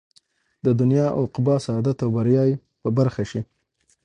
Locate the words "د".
0.65-0.67